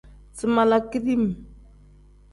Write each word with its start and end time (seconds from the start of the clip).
Si 0.37 0.45
mala 0.55 0.79
kidim. 0.89 1.23